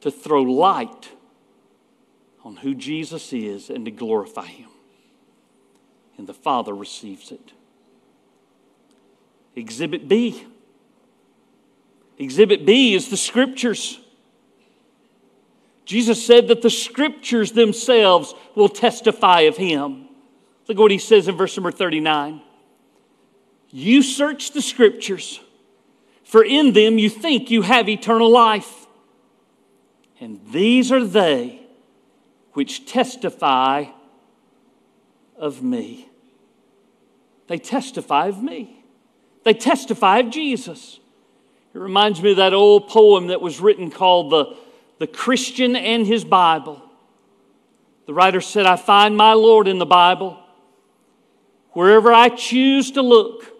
to 0.00 0.10
throw 0.10 0.42
light 0.42 1.10
on 2.42 2.56
who 2.56 2.74
Jesus 2.74 3.32
is 3.32 3.70
and 3.70 3.84
to 3.84 3.90
glorify 3.90 4.46
Him. 4.46 4.68
And 6.16 6.26
the 6.26 6.34
Father 6.34 6.74
receives 6.74 7.32
it. 7.32 7.52
Exhibit 9.56 10.08
B. 10.08 10.44
Exhibit 12.18 12.64
B 12.64 12.94
is 12.94 13.10
the 13.10 13.16
Scriptures. 13.16 14.00
Jesus 15.84 16.24
said 16.24 16.48
that 16.48 16.62
the 16.62 16.70
scriptures 16.70 17.52
themselves 17.52 18.34
will 18.54 18.68
testify 18.68 19.42
of 19.42 19.56
him. 19.56 20.08
Look 20.66 20.78
at 20.78 20.80
what 20.80 20.90
he 20.90 20.98
says 20.98 21.28
in 21.28 21.36
verse 21.36 21.56
number 21.56 21.70
39. 21.70 22.40
You 23.70 24.02
search 24.02 24.52
the 24.52 24.62
scriptures, 24.62 25.40
for 26.22 26.42
in 26.42 26.72
them 26.72 26.98
you 26.98 27.10
think 27.10 27.50
you 27.50 27.62
have 27.62 27.88
eternal 27.88 28.30
life. 28.30 28.86
And 30.20 30.40
these 30.52 30.90
are 30.90 31.04
they 31.04 31.60
which 32.52 32.86
testify 32.86 33.86
of 35.36 35.62
me. 35.62 36.08
They 37.46 37.58
testify 37.58 38.26
of 38.26 38.42
me. 38.42 38.84
They 39.44 39.54
testify 39.54 40.18
of 40.18 40.30
Jesus. 40.30 40.98
It 41.74 41.78
reminds 41.78 42.22
me 42.22 42.30
of 42.30 42.36
that 42.38 42.54
old 42.54 42.88
poem 42.88 43.26
that 43.26 43.40
was 43.40 43.60
written 43.60 43.90
called 43.90 44.30
The 44.30 44.56
the 44.98 45.06
Christian 45.06 45.76
and 45.76 46.06
his 46.06 46.24
Bible. 46.24 46.82
The 48.06 48.14
writer 48.14 48.40
said, 48.40 48.66
I 48.66 48.76
find 48.76 49.16
my 49.16 49.32
Lord 49.32 49.66
in 49.66 49.78
the 49.78 49.86
Bible. 49.86 50.38
Wherever 51.72 52.12
I 52.12 52.28
choose 52.28 52.92
to 52.92 53.02
look, 53.02 53.50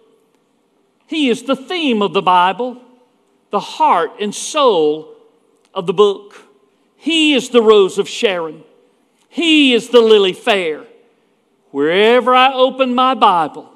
He 1.07 1.29
is 1.29 1.43
the 1.43 1.57
theme 1.57 2.03
of 2.03 2.13
the 2.13 2.23
Bible, 2.23 2.81
the 3.51 3.61
heart 3.61 4.13
and 4.21 4.35
soul 4.35 5.15
of 5.73 5.87
the 5.87 5.93
book. 5.93 6.37
He 6.97 7.35
is 7.35 7.51
the 7.51 7.63
rose 7.63 7.99
of 7.99 8.09
Sharon. 8.09 8.63
He 9.29 9.75
is 9.75 9.89
the 9.89 10.01
lily 10.01 10.33
fair. 10.33 10.85
Wherever 11.75 12.37
I 12.37 12.53
open 12.53 12.95
my 12.95 13.15
Bible, 13.15 13.69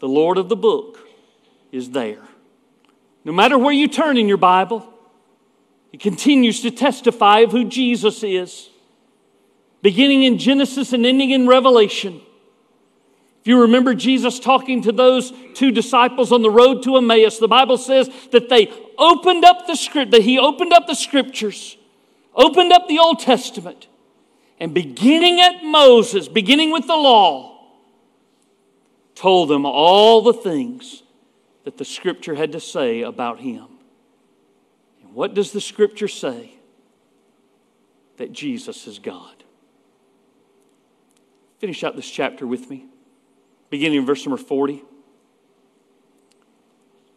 the 0.00 0.08
Lord 0.08 0.38
of 0.38 0.48
the 0.48 0.56
book 0.56 1.06
is 1.70 1.90
there. 1.90 2.22
No 3.22 3.32
matter 3.32 3.58
where 3.58 3.70
you 3.70 3.86
turn 3.86 4.16
in 4.16 4.28
your 4.28 4.38
Bible, 4.38 4.90
it 5.92 6.00
continues 6.00 6.62
to 6.62 6.70
testify 6.70 7.40
of 7.40 7.52
who 7.52 7.66
Jesus 7.66 8.22
is. 8.22 8.70
Beginning 9.82 10.22
in 10.22 10.38
Genesis 10.38 10.94
and 10.94 11.04
ending 11.04 11.28
in 11.28 11.46
Revelation, 11.46 12.22
If 13.42 13.46
you 13.46 13.60
remember 13.60 13.92
Jesus 13.92 14.40
talking 14.40 14.80
to 14.84 14.92
those 14.92 15.30
two 15.52 15.70
disciples 15.70 16.32
on 16.32 16.40
the 16.40 16.50
road 16.50 16.82
to 16.84 16.96
Emmaus? 16.96 17.38
The 17.38 17.46
Bible 17.46 17.76
says 17.76 18.08
that 18.32 18.48
they 18.48 18.72
opened 18.96 19.44
up 19.44 19.66
the 19.66 19.76
script, 19.76 20.12
that 20.12 20.22
he 20.22 20.38
opened 20.38 20.72
up 20.72 20.86
the 20.86 20.94
scriptures, 20.94 21.76
opened 22.34 22.72
up 22.72 22.88
the 22.88 22.98
Old 22.98 23.18
Testament, 23.18 23.86
and 24.58 24.74
beginning 24.74 25.40
at 25.40 25.64
Moses, 25.64 26.28
beginning 26.28 26.72
with 26.72 26.86
the 26.86 26.96
law, 26.96 27.58
told 29.14 29.48
them 29.48 29.64
all 29.64 30.22
the 30.22 30.32
things 30.32 31.02
that 31.64 31.76
the 31.76 31.84
scripture 31.84 32.34
had 32.34 32.52
to 32.52 32.60
say 32.60 33.02
about 33.02 33.40
him. 33.40 33.66
And 35.02 35.14
what 35.14 35.34
does 35.34 35.52
the 35.52 35.60
scripture 35.60 36.08
say? 36.08 36.54
That 38.16 38.32
Jesus 38.32 38.86
is 38.86 38.98
God. 38.98 39.44
Finish 41.58 41.84
out 41.84 41.96
this 41.96 42.10
chapter 42.10 42.46
with 42.46 42.70
me, 42.70 42.86
beginning 43.70 43.98
in 43.98 44.06
verse 44.06 44.24
number 44.24 44.42
40. 44.42 44.82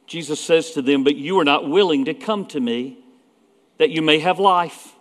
Jesus 0.06 0.40
says 0.40 0.72
to 0.72 0.82
them, 0.82 1.04
But 1.04 1.16
you 1.16 1.40
are 1.40 1.46
not 1.46 1.70
willing 1.70 2.06
to 2.06 2.14
come 2.14 2.46
to 2.48 2.60
me 2.60 2.98
that 3.78 3.90
you 3.90 4.02
may 4.02 4.20
have 4.20 4.40
life. 4.40 4.94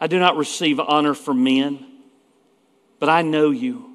I 0.00 0.06
do 0.06 0.18
not 0.18 0.36
receive 0.36 0.80
honor 0.80 1.14
from 1.14 1.44
men, 1.44 1.86
but 2.98 3.08
I 3.08 3.22
know 3.22 3.50
you, 3.50 3.90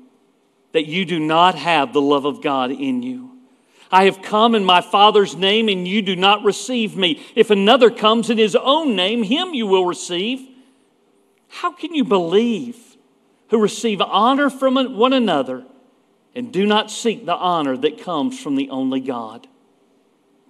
that 0.71 0.85
you 0.85 1.05
do 1.05 1.19
not 1.19 1.55
have 1.55 1.93
the 1.93 2.01
love 2.01 2.25
of 2.25 2.41
God 2.41 2.71
in 2.71 3.03
you. 3.03 3.31
I 3.91 4.05
have 4.05 4.21
come 4.21 4.53
in 4.55 4.63
my 4.63 4.81
Father's 4.81 5.35
name, 5.35 5.67
and 5.67 5.87
you 5.87 6.01
do 6.01 6.15
not 6.15 6.43
receive 6.43 6.95
me. 6.95 7.21
If 7.35 7.49
another 7.49 7.89
comes 7.89 8.29
in 8.29 8.37
his 8.37 8.55
own 8.55 8.95
name, 8.95 9.23
him 9.23 9.53
you 9.53 9.65
will 9.65 9.85
receive. 9.85 10.47
How 11.47 11.71
can 11.71 11.95
you 11.95 12.03
believe 12.03 12.77
who 13.49 13.59
receive 13.59 13.99
honor 13.99 14.49
from 14.49 14.75
one 14.95 15.13
another 15.13 15.65
and 16.35 16.53
do 16.53 16.67
not 16.67 16.91
seek 16.91 17.25
the 17.25 17.35
honor 17.35 17.75
that 17.77 18.03
comes 18.03 18.39
from 18.39 18.55
the 18.55 18.69
only 18.69 18.99
God? 18.99 19.47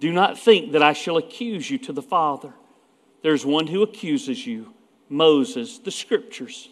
Do 0.00 0.12
not 0.12 0.38
think 0.38 0.72
that 0.72 0.82
I 0.82 0.92
shall 0.92 1.16
accuse 1.16 1.70
you 1.70 1.78
to 1.78 1.92
the 1.92 2.02
Father. 2.02 2.52
There's 3.22 3.44
one 3.44 3.66
who 3.66 3.82
accuses 3.82 4.46
you 4.46 4.74
Moses, 5.10 5.78
the 5.78 5.90
Scriptures, 5.90 6.70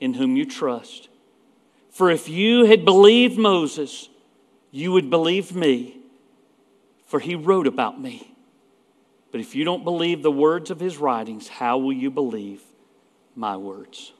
in 0.00 0.14
whom 0.14 0.34
you 0.36 0.44
trust. 0.44 1.08
For 1.90 2.10
if 2.10 2.28
you 2.28 2.64
had 2.64 2.84
believed 2.84 3.38
Moses, 3.38 4.08
you 4.72 4.90
would 4.90 5.10
believe 5.10 5.54
me, 5.54 5.98
for 7.06 7.20
he 7.20 7.36
wrote 7.36 7.68
about 7.68 8.00
me. 8.00 8.34
But 9.30 9.40
if 9.40 9.54
you 9.54 9.64
don't 9.64 9.84
believe 9.84 10.22
the 10.22 10.32
words 10.32 10.70
of 10.70 10.80
his 10.80 10.96
writings, 10.96 11.46
how 11.46 11.78
will 11.78 11.92
you 11.92 12.10
believe 12.10 12.62
my 13.36 13.56
words? 13.56 14.12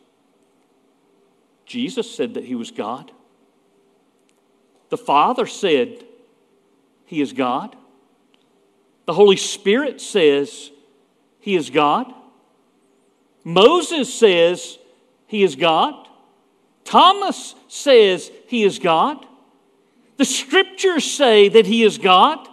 Jesus 1.67 2.15
said 2.15 2.35
that 2.35 2.45
he 2.45 2.55
was 2.55 2.71
God. 2.71 3.11
The 4.91 4.97
Father 4.97 5.47
said 5.47 6.05
he 7.07 7.21
is 7.21 7.33
God. 7.33 7.75
The 9.07 9.13
Holy 9.13 9.37
Spirit 9.37 10.01
says 10.01 10.71
he 11.41 11.57
is 11.57 11.71
God. 11.71 12.13
Moses 13.45 14.13
says 14.13 14.79
he 15.27 15.43
is 15.43 15.55
God. 15.55 16.09
Thomas 16.85 17.55
says 17.69 18.31
he 18.49 18.65
is 18.65 18.79
God. 18.79 19.25
The 20.17 20.25
scriptures 20.25 21.05
say 21.05 21.49
that 21.49 21.67
he 21.67 21.83
is 21.83 21.99
God. 21.99 22.49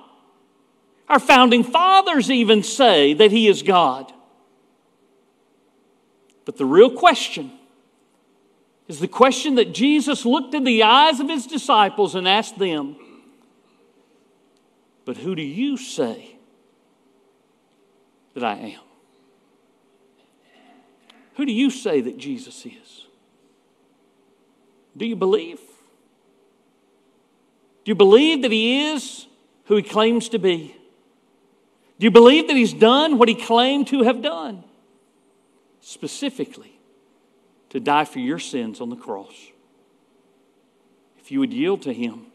Our 1.08 1.20
founding 1.20 1.64
fathers 1.64 2.30
even 2.30 2.64
say 2.64 3.14
that 3.14 3.32
he 3.32 3.48
is 3.48 3.64
God. 3.64 4.12
But 6.46 6.58
the 6.58 6.66
real 6.66 6.90
question 6.90 7.52
is 8.88 9.00
the 9.00 9.08
question 9.08 9.56
that 9.56 9.74
Jesus 9.74 10.26
looked 10.26 10.54
in 10.54 10.64
the 10.64 10.84
eyes 10.84 11.20
of 11.20 11.30
his 11.30 11.46
disciples 11.46 12.16
and 12.16 12.28
asked 12.28 12.58
them, 12.58 12.96
But 15.06 15.18
who 15.18 15.36
do 15.36 15.42
you 15.42 15.78
say 15.78 16.36
that 18.34 18.44
I 18.44 18.56
am? 18.56 18.82
Who 21.36 21.46
do 21.46 21.52
you 21.52 21.70
say 21.70 22.02
that 22.02 22.18
Jesus 22.18 22.66
is? 22.66 23.06
Do 24.96 25.06
you 25.06 25.16
believe? 25.16 25.60
Do 27.84 27.92
you 27.92 27.96
believe 27.96 28.42
that 28.42 28.52
He 28.52 28.90
is 28.92 29.28
who 29.66 29.76
He 29.78 29.84
claims 29.84 30.30
to 30.30 30.40
be? 30.40 30.76
Do 32.00 32.06
you 32.06 32.12
believe 32.12 32.48
that 32.48 32.58
He's 32.58 32.74
done 32.74 33.18
what 33.18 33.30
He 33.30 33.36
claimed 33.36 33.88
to 33.88 34.04
have 34.04 34.22
done? 34.22 34.64
Specifically, 35.80 36.80
to 37.70 37.80
die 37.80 38.06
for 38.06 38.20
your 38.20 38.40
sins 38.40 38.82
on 38.82 38.90
the 38.90 38.96
cross. 38.96 39.34
If 41.20 41.32
you 41.32 41.40
would 41.40 41.54
yield 41.54 41.84
to 41.84 41.94
Him, 41.94 42.28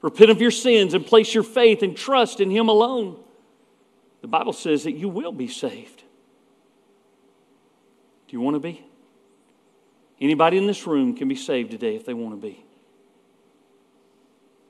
repent 0.00 0.30
of 0.30 0.40
your 0.40 0.50
sins, 0.50 0.94
and 0.94 1.04
place 1.04 1.34
your 1.34 1.42
faith 1.42 1.82
and 1.82 1.96
trust 1.96 2.40
in 2.40 2.50
Him 2.50 2.68
alone, 2.68 3.18
the 4.22 4.28
Bible 4.28 4.52
says 4.52 4.84
that 4.84 4.92
you 4.92 5.08
will 5.08 5.32
be 5.32 5.48
saved. 5.48 6.04
Do 8.30 8.36
you 8.36 8.40
want 8.40 8.54
to 8.54 8.60
be? 8.60 8.84
Anybody 10.20 10.56
in 10.56 10.68
this 10.68 10.86
room 10.86 11.16
can 11.16 11.26
be 11.26 11.34
saved 11.34 11.72
today 11.72 11.96
if 11.96 12.06
they 12.06 12.14
want 12.14 12.40
to 12.40 12.46
be. 12.46 12.64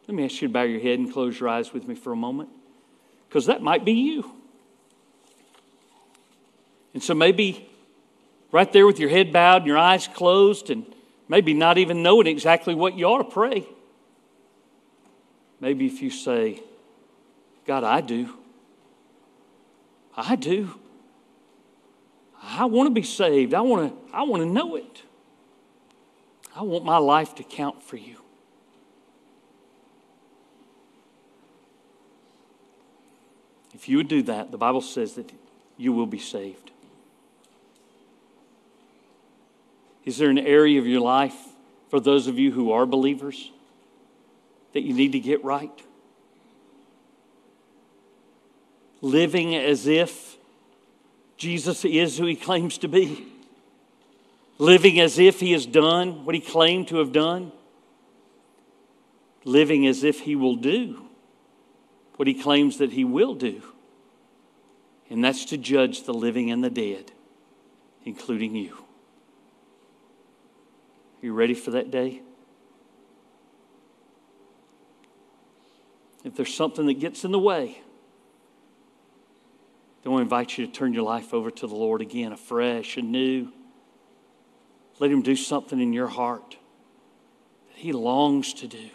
Let 0.08 0.14
me 0.14 0.24
ask 0.24 0.40
you 0.40 0.48
to 0.48 0.54
bow 0.54 0.62
your 0.62 0.80
head 0.80 0.98
and 0.98 1.12
close 1.12 1.38
your 1.38 1.50
eyes 1.50 1.70
with 1.70 1.86
me 1.86 1.94
for 1.94 2.10
a 2.10 2.16
moment, 2.16 2.48
because 3.28 3.44
that 3.46 3.60
might 3.60 3.84
be 3.84 3.92
you. 3.92 4.32
And 6.94 7.02
so 7.02 7.12
maybe 7.12 7.68
right 8.50 8.72
there 8.72 8.86
with 8.86 8.98
your 8.98 9.10
head 9.10 9.30
bowed 9.30 9.58
and 9.58 9.66
your 9.66 9.76
eyes 9.76 10.08
closed, 10.08 10.70
and 10.70 10.86
maybe 11.28 11.52
not 11.52 11.76
even 11.76 12.02
knowing 12.02 12.28
exactly 12.28 12.74
what 12.74 12.96
you 12.96 13.04
ought 13.04 13.18
to 13.18 13.24
pray. 13.24 13.68
Maybe 15.60 15.84
if 15.84 16.00
you 16.00 16.08
say, 16.08 16.62
God, 17.66 17.84
I 17.84 18.00
do. 18.00 18.34
I 20.16 20.34
do. 20.36 20.79
I 22.42 22.64
want 22.64 22.86
to 22.86 22.90
be 22.90 23.02
saved. 23.02 23.54
I 23.54 23.60
want 23.60 23.90
to, 23.90 24.16
I 24.16 24.22
want 24.22 24.42
to 24.42 24.48
know 24.48 24.76
it. 24.76 25.02
I 26.54 26.62
want 26.62 26.84
my 26.84 26.98
life 26.98 27.34
to 27.36 27.42
count 27.42 27.82
for 27.82 27.96
you. 27.96 28.16
If 33.74 33.88
you 33.88 33.96
would 33.98 34.08
do 34.08 34.22
that, 34.22 34.50
the 34.50 34.58
Bible 34.58 34.80
says 34.80 35.14
that 35.14 35.32
you 35.76 35.92
will 35.92 36.06
be 36.06 36.18
saved. 36.18 36.70
Is 40.04 40.18
there 40.18 40.28
an 40.28 40.38
area 40.38 40.78
of 40.78 40.86
your 40.86 41.00
life 41.00 41.36
for 41.88 42.00
those 42.00 42.26
of 42.26 42.38
you 42.38 42.52
who 42.52 42.72
are 42.72 42.84
believers 42.84 43.50
that 44.72 44.82
you 44.82 44.92
need 44.92 45.12
to 45.12 45.20
get 45.20 45.42
right? 45.44 45.82
Living 49.00 49.54
as 49.54 49.86
if 49.86 50.36
Jesus 51.40 51.86
is 51.86 52.18
who 52.18 52.26
he 52.26 52.36
claims 52.36 52.76
to 52.76 52.86
be, 52.86 53.26
living 54.58 55.00
as 55.00 55.18
if 55.18 55.40
he 55.40 55.52
has 55.52 55.64
done 55.64 56.26
what 56.26 56.34
he 56.34 56.40
claimed 56.40 56.88
to 56.88 56.98
have 56.98 57.12
done, 57.12 57.50
living 59.46 59.86
as 59.86 60.04
if 60.04 60.20
he 60.20 60.36
will 60.36 60.56
do 60.56 61.06
what 62.16 62.28
he 62.28 62.34
claims 62.34 62.76
that 62.76 62.92
he 62.92 63.04
will 63.04 63.34
do, 63.34 63.62
and 65.08 65.24
that's 65.24 65.46
to 65.46 65.56
judge 65.56 66.02
the 66.02 66.12
living 66.12 66.50
and 66.50 66.62
the 66.62 66.68
dead, 66.68 67.10
including 68.04 68.54
you. 68.54 68.74
Are 71.22 71.26
you 71.26 71.32
ready 71.32 71.54
for 71.54 71.70
that 71.70 71.90
day? 71.90 72.20
If 76.22 76.36
there's 76.36 76.54
something 76.54 76.84
that 76.84 77.00
gets 77.00 77.24
in 77.24 77.32
the 77.32 77.38
way, 77.38 77.80
then 80.02 80.12
we 80.12 80.22
invite 80.22 80.56
you 80.56 80.66
to 80.66 80.72
turn 80.72 80.94
your 80.94 81.02
life 81.02 81.34
over 81.34 81.50
to 81.50 81.66
the 81.66 81.74
Lord 81.74 82.00
again, 82.00 82.32
afresh 82.32 82.96
and 82.96 83.12
new. 83.12 83.52
Let 84.98 85.10
Him 85.10 85.22
do 85.22 85.36
something 85.36 85.80
in 85.80 85.92
your 85.92 86.08
heart 86.08 86.56
that 87.68 87.76
He 87.76 87.92
longs 87.92 88.54
to 88.54 88.66
do 88.66 88.90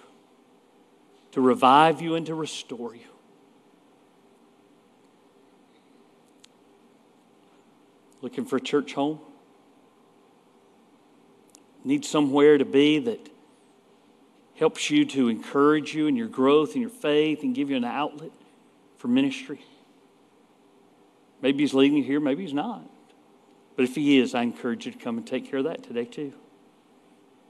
to 1.35 1.41
revive 1.41 2.01
you 2.01 2.15
and 2.15 2.25
to 2.25 2.33
restore 2.33 2.95
you. 2.95 3.01
Looking 8.21 8.45
for 8.45 8.55
a 8.55 8.61
church 8.61 8.93
home? 8.93 9.19
Need 11.83 12.05
somewhere 12.05 12.57
to 12.57 12.63
be 12.63 12.99
that 12.99 13.29
helps 14.55 14.89
you 14.89 15.03
to 15.05 15.27
encourage 15.27 15.93
you 15.93 16.07
in 16.07 16.15
your 16.15 16.29
growth 16.29 16.71
and 16.71 16.81
your 16.81 16.89
faith 16.89 17.43
and 17.43 17.53
give 17.53 17.69
you 17.69 17.75
an 17.75 17.83
outlet 17.83 18.31
for 18.97 19.09
ministry? 19.09 19.59
Maybe 21.45 21.62
He's 21.62 21.75
leading 21.75 21.99
you 21.99 22.03
here, 22.03 22.19
maybe 22.19 22.41
He's 22.41 22.55
not. 22.55 22.81
But 23.75 23.86
if 23.86 23.93
He 23.93 24.17
is, 24.17 24.34
I 24.34 24.41
encourage 24.41 24.88
you 24.88 24.91
to 24.91 24.97
come 24.97 25.19
and 25.19 25.27
take 25.27 25.47
care 25.47 25.60
of 25.60 25.65
that 25.65 25.84
today, 25.84 26.05
too. 26.05 26.34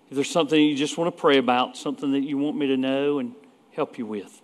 If 0.10 0.15
there's 0.15 0.29
something 0.29 0.62
you 0.62 0.75
just 0.75 0.97
want 0.97 1.15
to 1.15 1.17
pray 1.17 1.38
about, 1.38 1.77
something 1.77 2.12
that 2.12 2.19
you 2.19 2.38
want 2.38 2.58
me 2.58 2.67
to 2.67 2.75
know 2.75 3.19
and 3.19 3.36
help 3.71 3.97
you 3.97 4.05
with, 4.05 4.41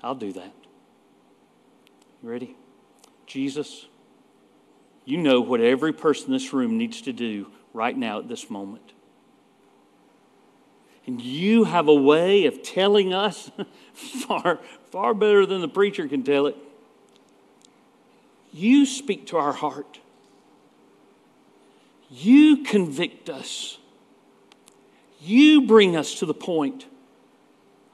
I'll 0.00 0.14
do 0.14 0.32
that. 0.34 0.52
You 2.22 2.30
ready? 2.30 2.54
Jesus, 3.26 3.86
you 5.04 5.18
know 5.18 5.40
what 5.40 5.60
every 5.60 5.92
person 5.92 6.26
in 6.26 6.32
this 6.34 6.52
room 6.52 6.78
needs 6.78 7.02
to 7.02 7.12
do 7.12 7.48
right 7.72 7.98
now 7.98 8.20
at 8.20 8.28
this 8.28 8.48
moment. 8.48 8.92
And 11.04 11.20
you 11.20 11.64
have 11.64 11.88
a 11.88 11.94
way 11.94 12.46
of 12.46 12.62
telling 12.62 13.12
us 13.12 13.50
far, 13.92 14.60
far 14.92 15.14
better 15.14 15.46
than 15.46 15.62
the 15.62 15.68
preacher 15.68 16.06
can 16.06 16.22
tell 16.22 16.46
it. 16.46 16.56
You 18.52 18.84
speak 18.84 19.26
to 19.28 19.38
our 19.38 19.52
heart. 19.52 19.98
You 22.10 22.62
convict 22.64 23.30
us. 23.30 23.78
You 25.18 25.66
bring 25.66 25.96
us 25.96 26.14
to 26.16 26.26
the 26.26 26.34
point 26.34 26.86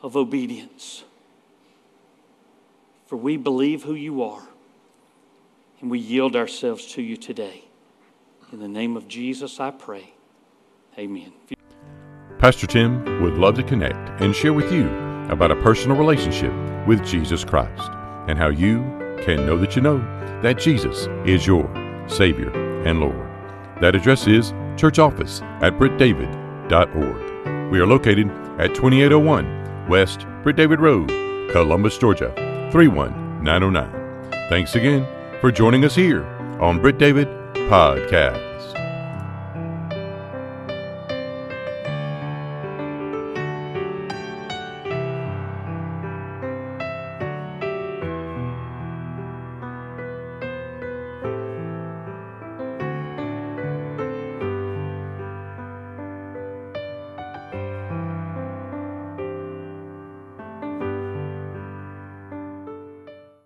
of 0.02 0.16
obedience. 0.16 1.04
For 3.06 3.16
we 3.16 3.36
believe 3.36 3.84
who 3.84 3.94
you 3.94 4.22
are, 4.22 4.42
and 5.80 5.90
we 5.90 5.98
yield 5.98 6.34
ourselves 6.34 6.86
to 6.92 7.02
you 7.02 7.16
today. 7.16 7.64
In 8.52 8.58
the 8.60 8.68
name 8.68 8.96
of 8.96 9.08
Jesus, 9.08 9.60
I 9.60 9.70
pray. 9.70 10.12
Amen. 10.98 11.32
Pastor 12.38 12.66
Tim 12.66 13.22
would 13.22 13.34
love 13.34 13.54
to 13.56 13.62
connect 13.62 14.20
and 14.20 14.34
share 14.34 14.52
with 14.52 14.72
you 14.72 14.88
about 15.28 15.50
a 15.50 15.56
personal 15.56 15.96
relationship 15.96 16.52
with 16.86 17.04
Jesus 17.04 17.44
Christ 17.44 17.90
and 18.26 18.38
how 18.38 18.48
you 18.48 18.97
can 19.24 19.46
know 19.46 19.56
that 19.58 19.76
you 19.76 19.82
know 19.82 19.98
that 20.42 20.58
Jesus 20.58 21.08
is 21.26 21.46
your 21.46 21.68
Savior 22.06 22.50
and 22.84 23.00
Lord. 23.00 23.28
That 23.80 23.94
address 23.94 24.26
is 24.26 24.52
church 24.76 24.98
office 24.98 25.40
at 25.60 25.74
brittdavid.org. 25.78 27.70
We 27.72 27.80
are 27.80 27.86
located 27.86 28.30
at 28.58 28.74
2801 28.74 29.88
West 29.88 30.26
Britt 30.42 30.56
David 30.56 30.80
Road, 30.80 31.08
Columbus, 31.50 31.98
Georgia 31.98 32.32
31909. 32.72 34.48
Thanks 34.48 34.74
again 34.74 35.06
for 35.40 35.52
joining 35.52 35.84
us 35.84 35.94
here 35.94 36.24
on 36.60 36.80
Britt 36.80 36.98
David 36.98 37.28
Podcast. 37.54 38.47